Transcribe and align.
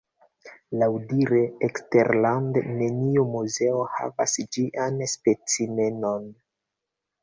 Laŭdire, 0.83 1.41
eksterlande 1.67 2.65
neniu 2.81 3.29
muzeo 3.37 3.87
havas 4.01 4.37
ĝian 4.59 5.01
specimenon. 5.17 6.31